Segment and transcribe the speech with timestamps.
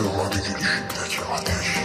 [0.00, 1.79] Sığmadı gülüşündeki ateş.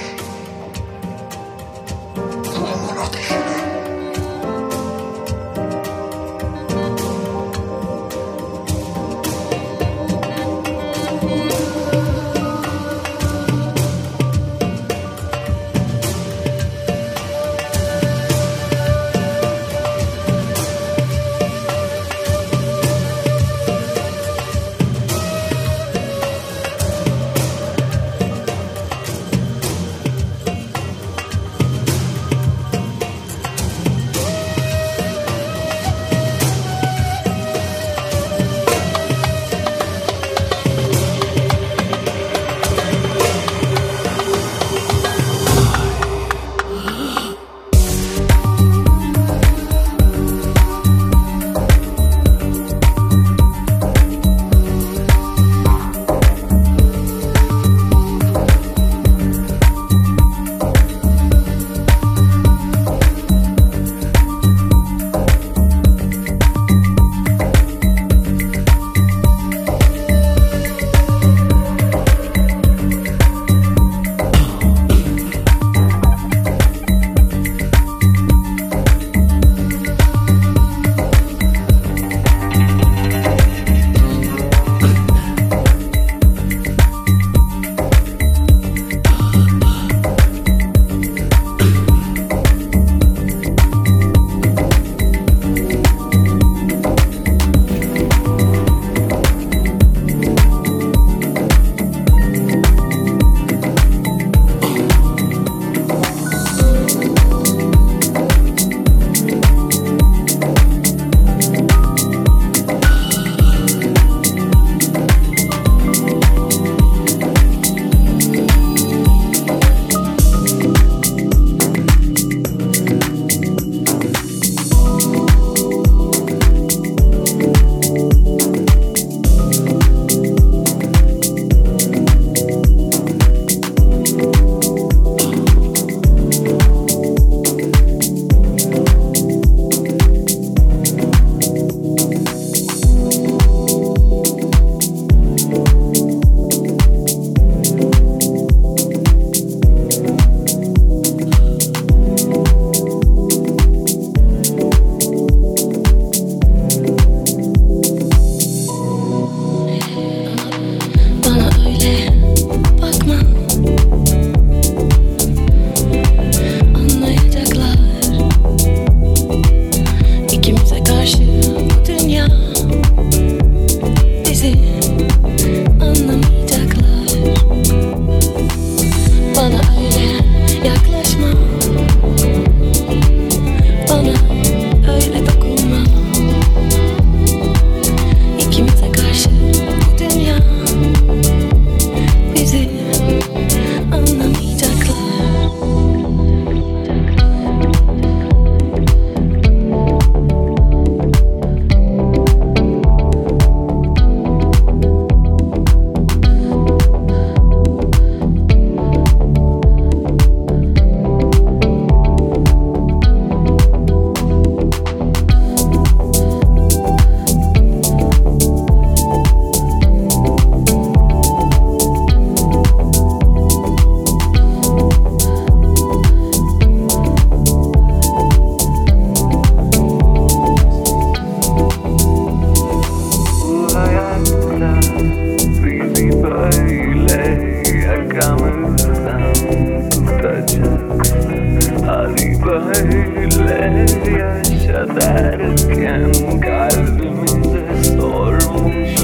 [242.83, 248.95] böyle yaşa derken kalbimde sormuş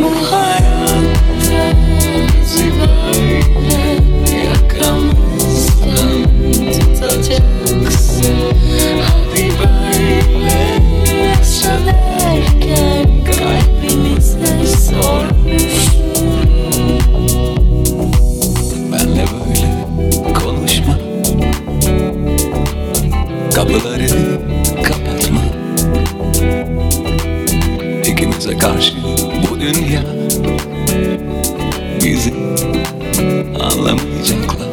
[0.00, 1.76] Bu hayatta
[2.40, 3.40] bizi böyle
[4.44, 6.22] yakamızdan
[6.72, 8.34] tutacaksın
[23.72, 24.08] kapıları
[24.82, 25.40] kapatma.
[28.06, 28.94] İkimize karşı
[29.50, 30.02] bu dünya
[32.04, 32.34] bizi
[33.60, 34.68] anlamayacaklar.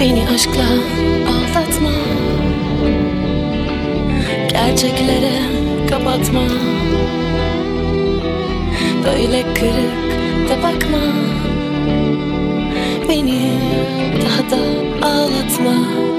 [0.00, 0.68] Beni aşkla
[1.28, 1.90] aldatma.
[4.50, 5.42] Gerçeklere
[5.90, 6.42] kapatma.
[9.04, 11.00] Böyle kırık da bakma.
[13.08, 13.52] Beni
[14.24, 14.62] daha da
[15.06, 16.09] ağlatma.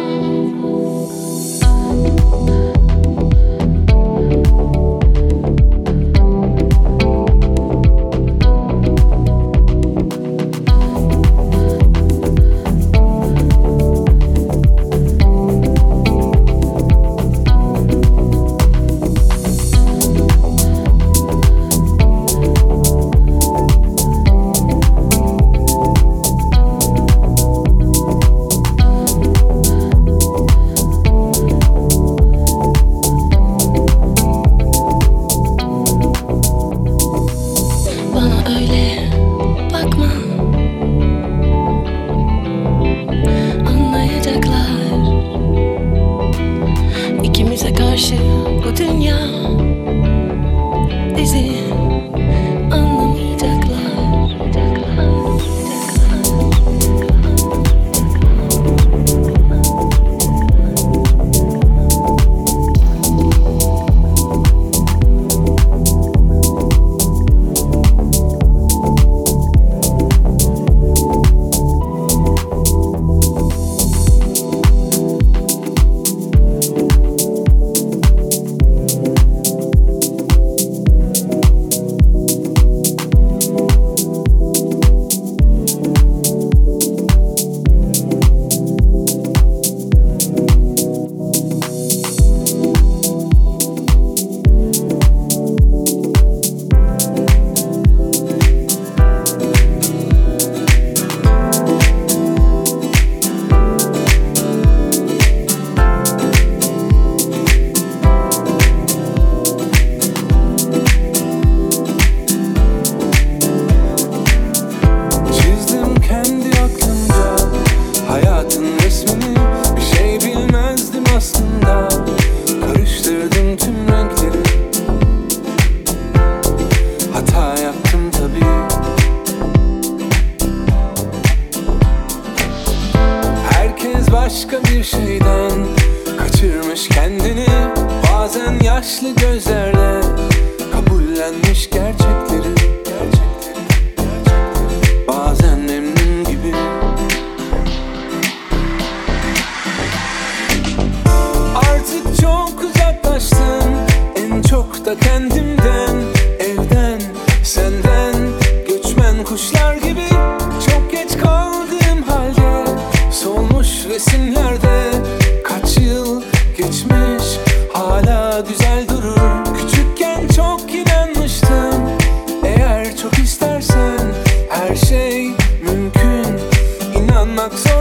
[177.42, 177.81] Max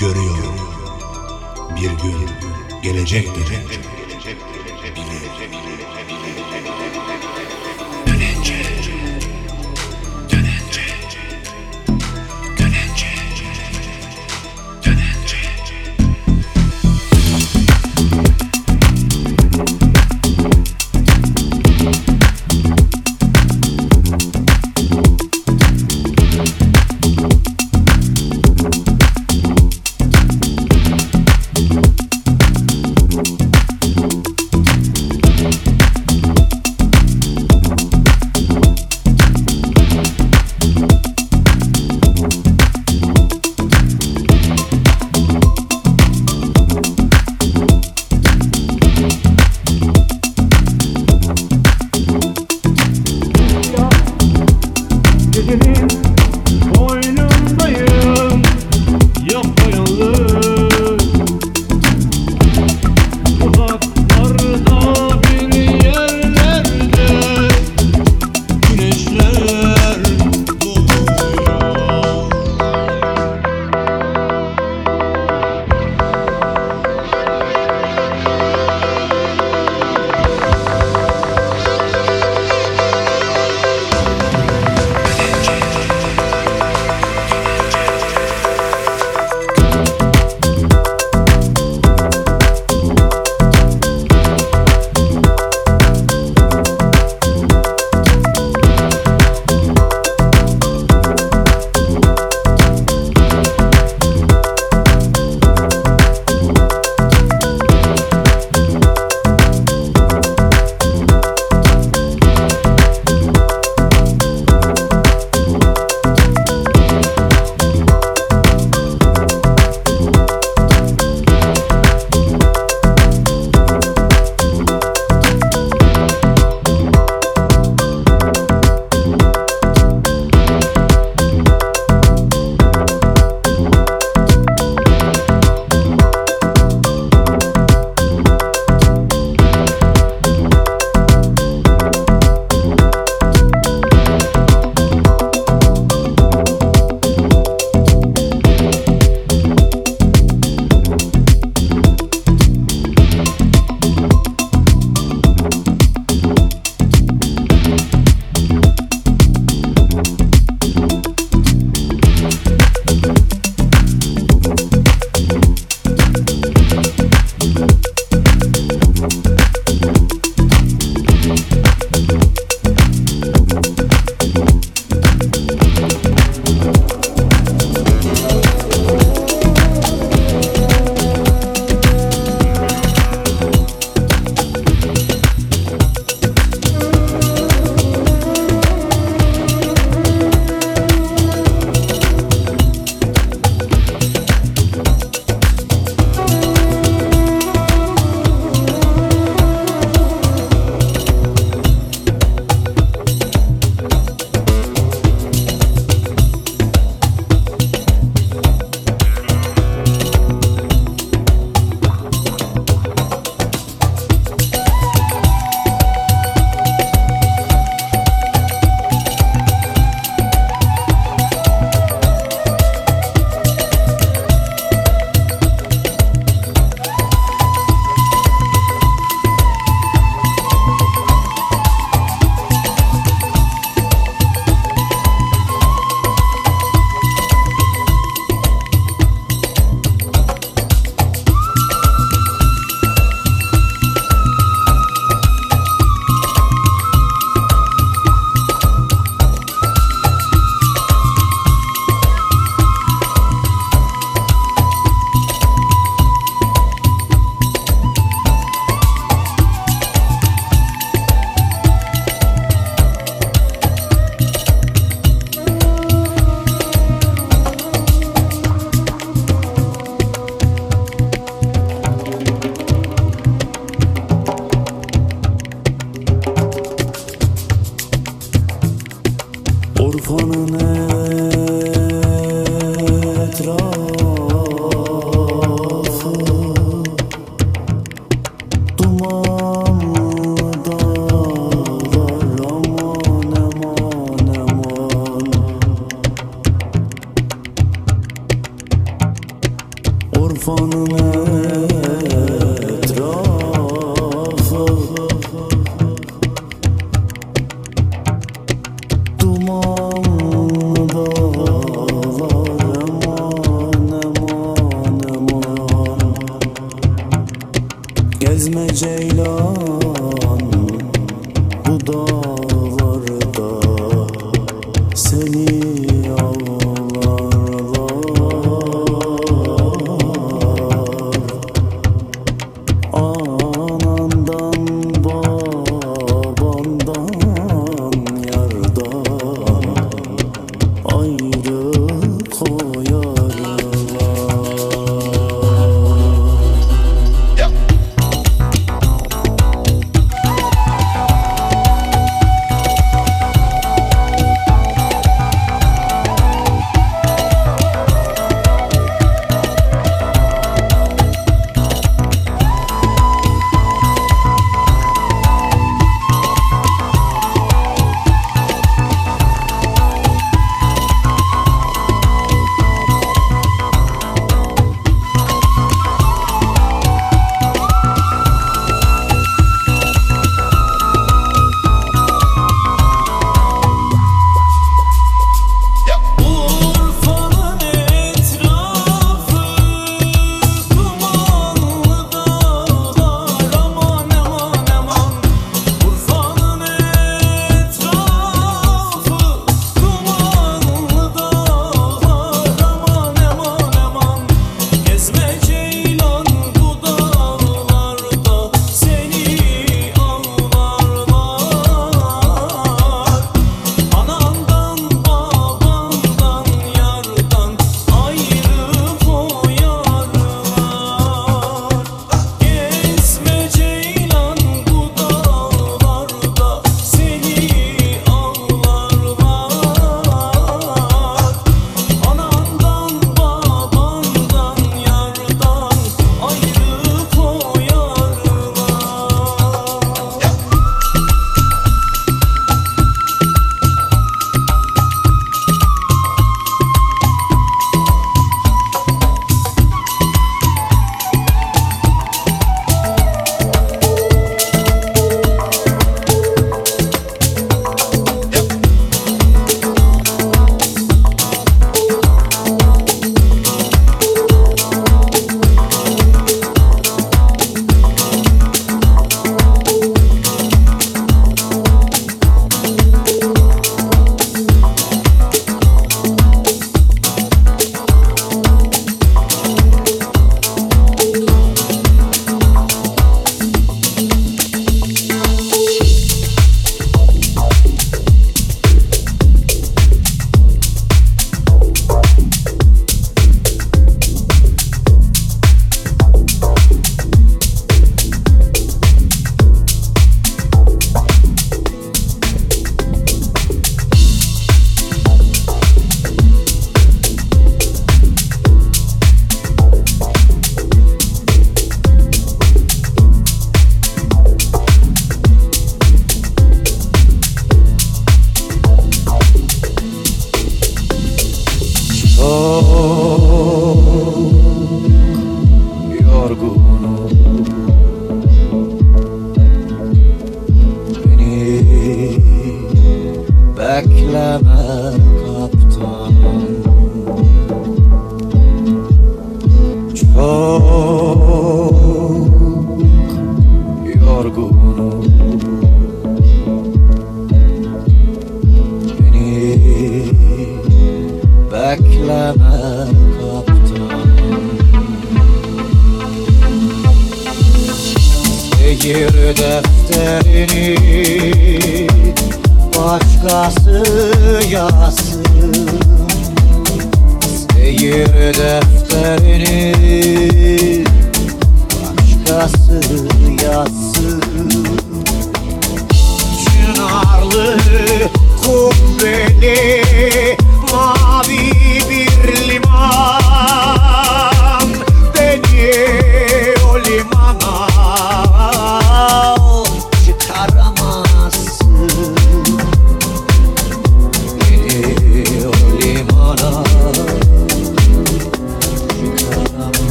[0.00, 0.54] Görüyorum.
[1.76, 2.28] Bir gün
[2.82, 3.68] gelecek diyecek.
[4.96, 5.63] Bilecek.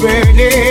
[0.00, 0.67] burning.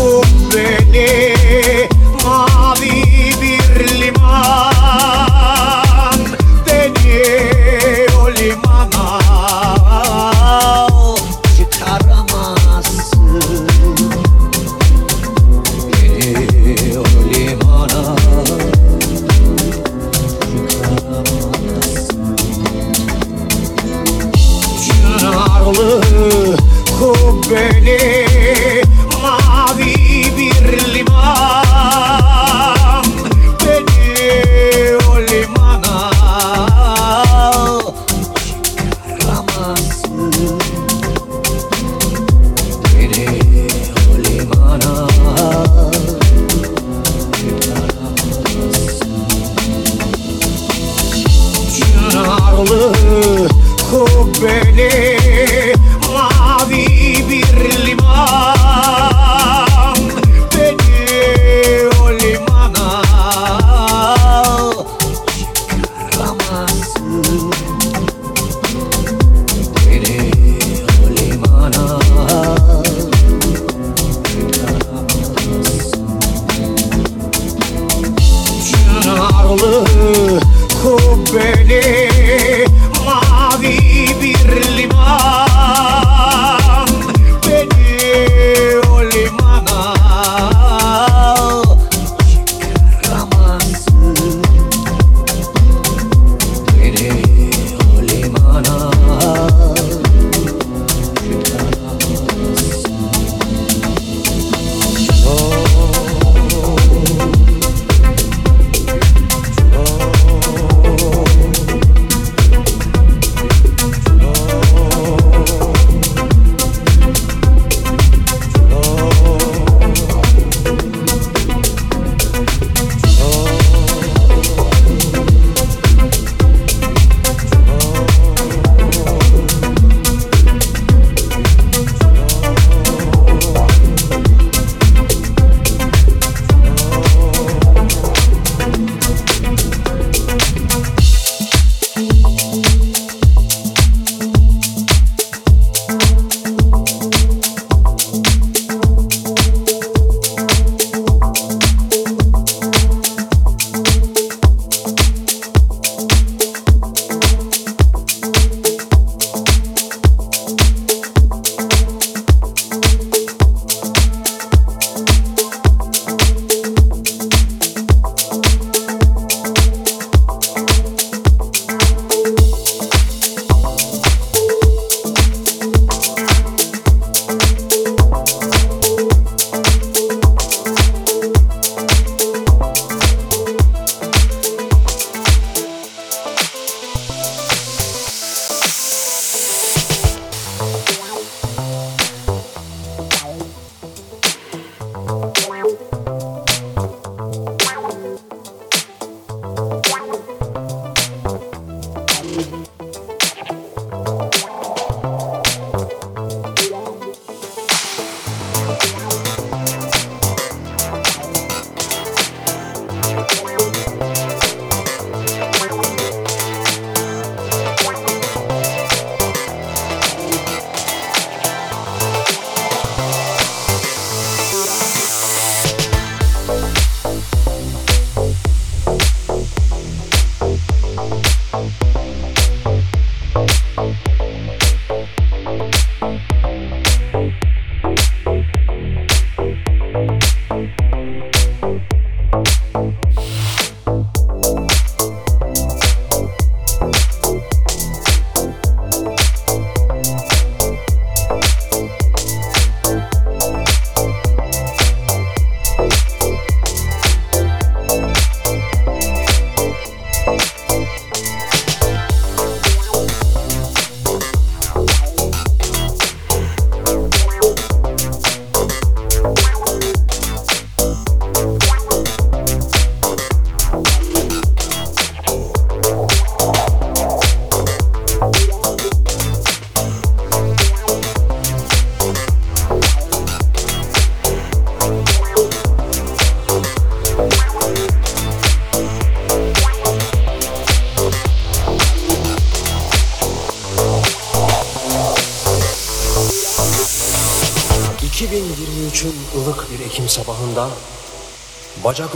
[0.00, 0.69] correr.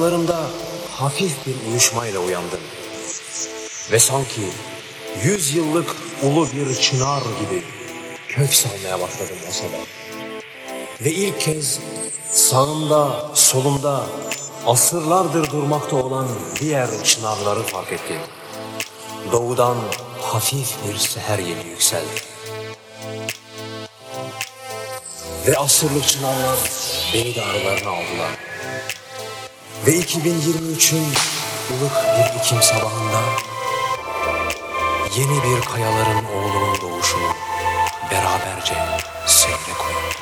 [0.05, 0.51] Bacaklarımda
[0.91, 2.61] hafif bir uyuşmayla uyandım.
[3.93, 4.41] Ve sanki
[5.23, 7.63] yüz yıllık ulu bir çınar gibi
[8.29, 9.85] kök salmaya başladım o sabah.
[11.01, 11.79] Ve ilk kez
[12.31, 14.07] sağımda, solumda
[14.67, 16.29] asırlardır durmakta olan
[16.61, 18.21] diğer çınarları fark ettim.
[19.33, 19.77] Doğudan
[20.23, 22.21] hafif bir seher yeli yükseldi.
[25.47, 26.59] Ve asırlık çınarlar
[27.15, 28.54] beni de aralarına aldılar.
[29.87, 31.05] Ve 2023'ün
[31.71, 33.21] ılık bir Ekim sabahında
[35.17, 37.33] yeni bir kayaların oğlunun doğuşunu
[38.11, 38.75] beraberce
[39.27, 40.14] seyre koyalım.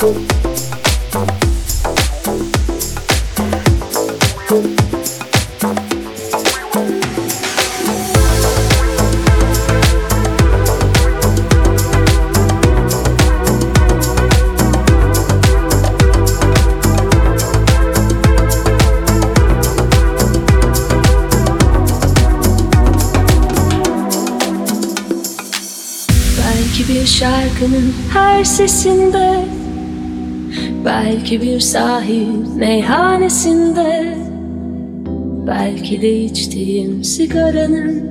[0.00, 0.18] Belki
[26.88, 29.57] bir şarkının her sesinde
[31.04, 34.18] Belki bir sahil meyhanesinde
[35.46, 38.10] Belki de içtiğim sigaranın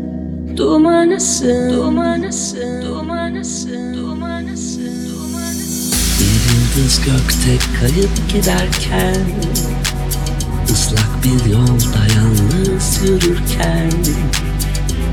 [0.57, 9.25] dumanısın Dumanısın, dumanısın, dumanısın, dumanısın Bir yıldız gökte kayıp giderken
[10.71, 13.91] ıslak bir yolda yalnız yürürken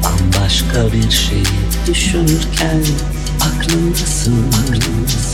[0.04, 1.42] Bambaşka bir şey
[1.86, 2.82] düşünürken
[3.40, 5.33] aklımdasın, aklımdasın,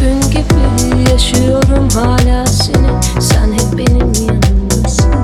[0.00, 2.46] Gün gibi yaşıyorum hala
[3.20, 5.14] Sen hep benim yanımdasın.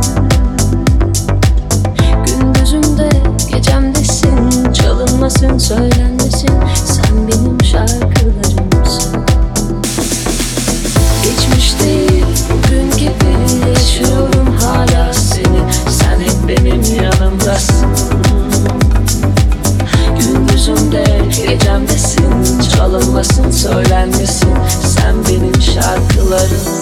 [2.27, 3.11] Gündüzümde
[3.53, 6.51] gecemdesin Çalınmasın söylenmesin.
[6.85, 8.52] Sen benim şarkılarımsın
[23.13, 24.55] Çalınmasın söylenmesin.
[24.81, 26.82] Sen benim şarkılarımsın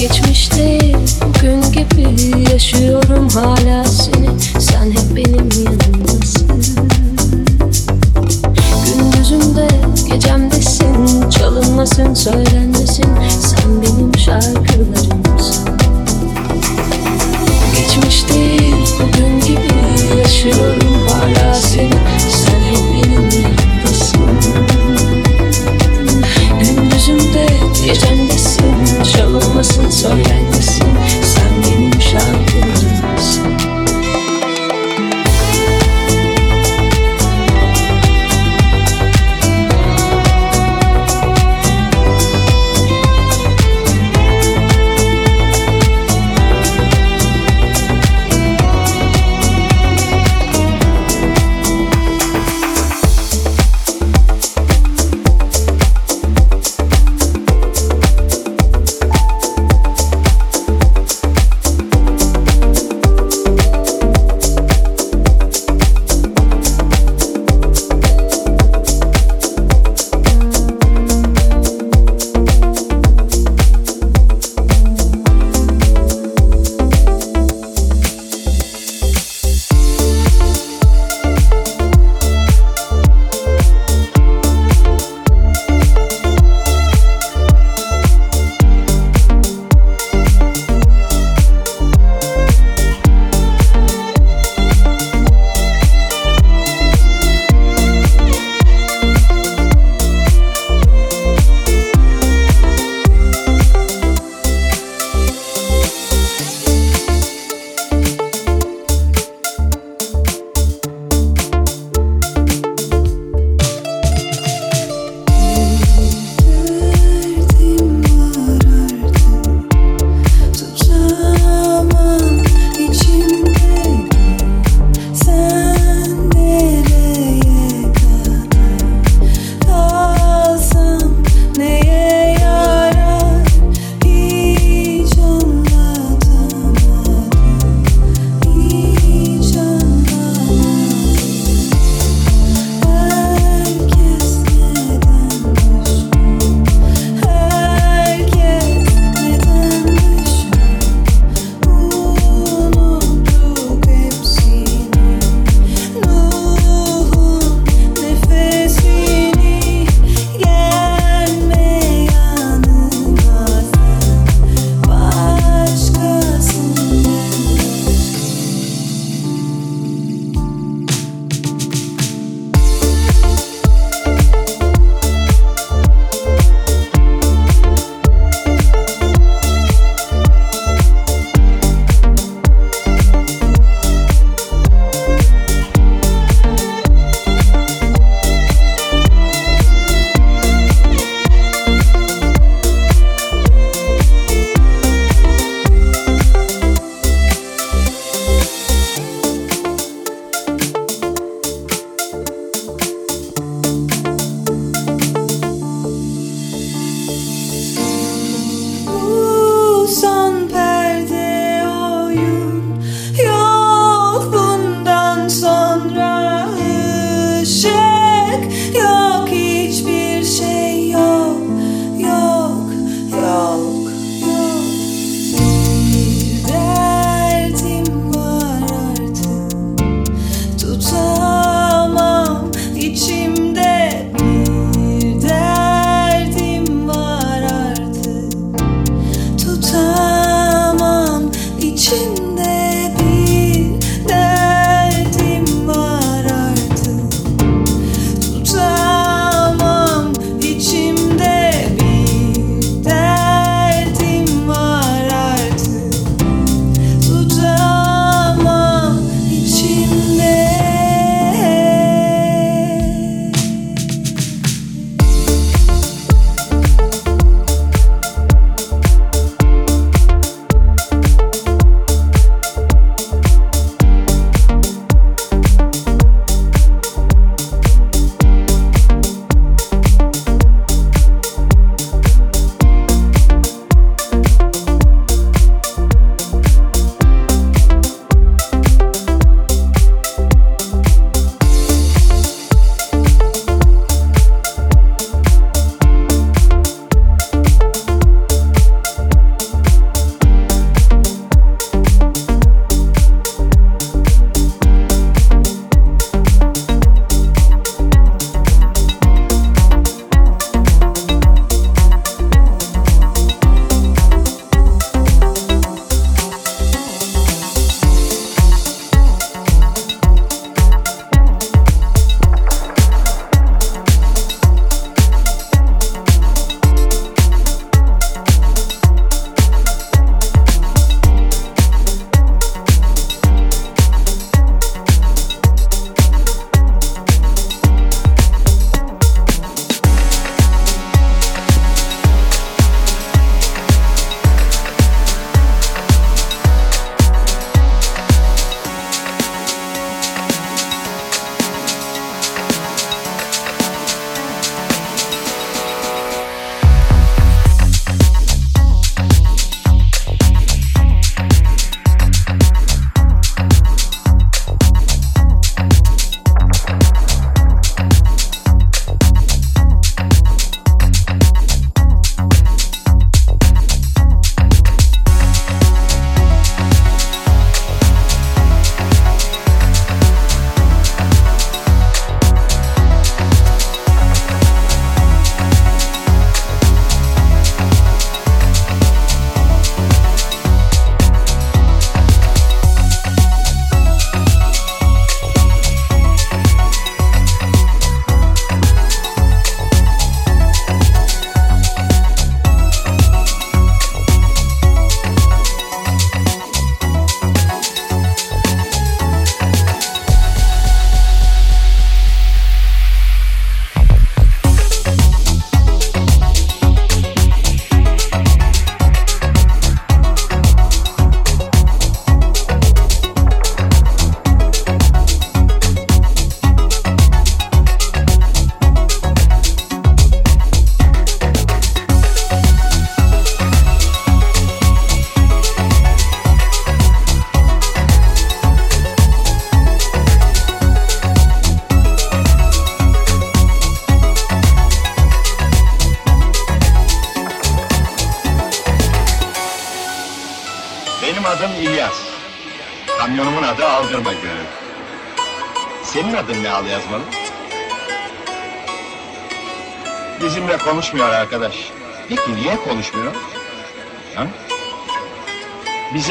[0.00, 4.40] Geçmiş değil bugün gibi Yaşıyorum hala seni.
[4.60, 6.64] Sen hep benim yanımdasın.
[8.86, 9.68] Gündüzümde
[10.08, 13.06] gecemdesin Çalınmasın söylenmesin.
[13.40, 15.68] Sen benim şarkılarımsın.
[17.76, 21.94] Geçmiş değil bugün gibi Yaşıyorum hala seni.
[22.30, 23.29] Sen hep benim
[29.20, 30.89] Çalınmasın söylenmesin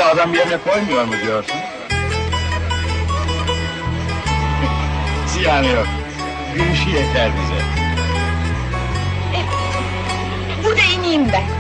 [0.10, 1.56] adam yerine koymuyor mu diyorsun?
[5.28, 5.88] Ziyanı yok.
[6.56, 7.62] Gülüşü yeter bize.
[10.64, 11.59] Burada ineyim ben.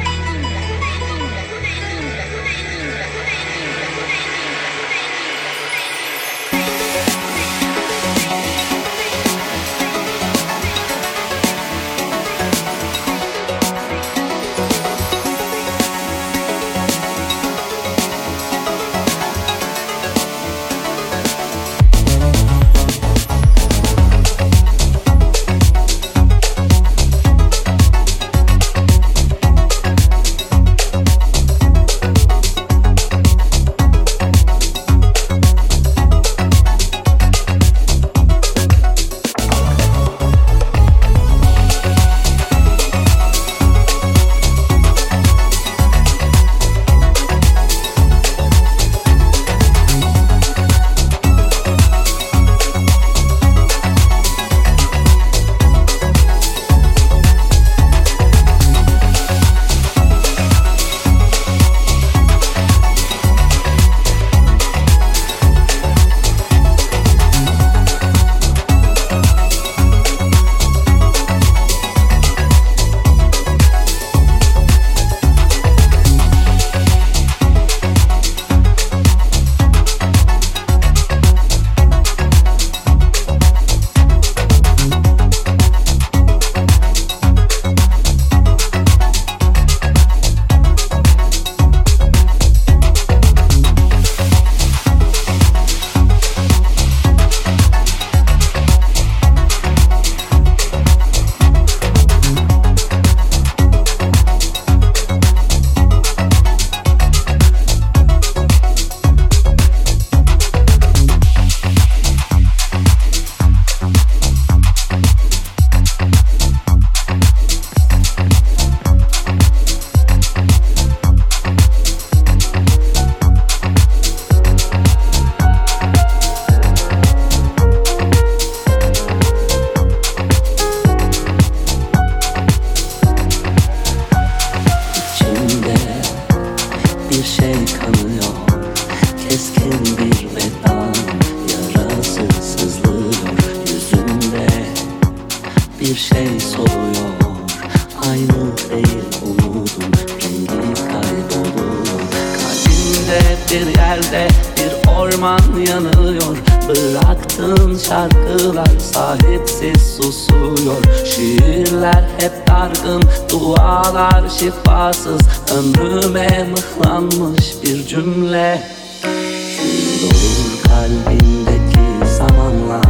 [160.60, 165.22] duruyor Şiirler hep dargın Dualar şifasız.
[165.57, 168.64] Ömrüme mıhlanmış bir cümle.
[169.01, 172.82] Kül olur kalbimdeki zamanla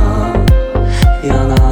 [1.28, 1.69] Yanar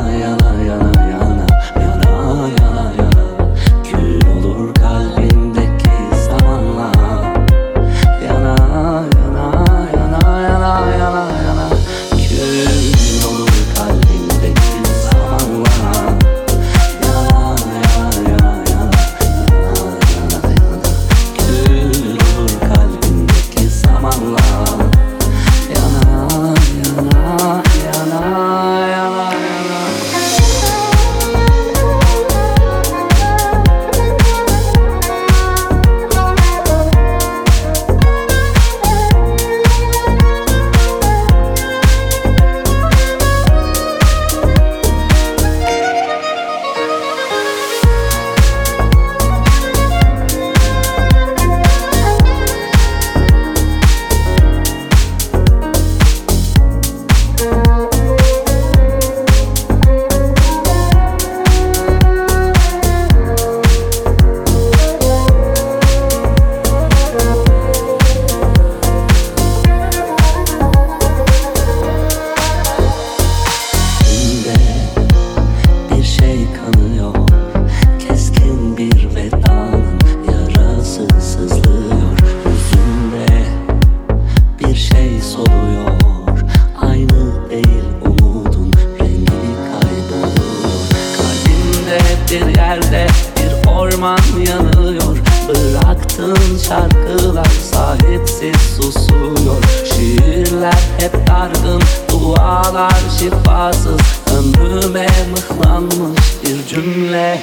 [106.68, 107.40] gücümle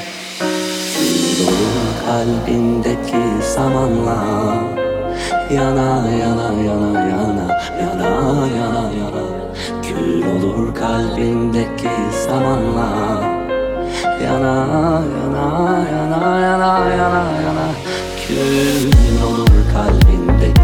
[1.41, 4.25] Dolu kalbimdeki zamanla
[5.51, 8.09] Yana yana yana yana yana
[8.57, 9.25] yana yana
[9.83, 11.89] Kül olur kalbimdeki
[12.27, 12.89] zamanla
[14.25, 14.57] Yana
[15.16, 15.47] yana
[15.95, 17.66] yana yana yana yana
[18.27, 20.64] Kül olur kalbimdeki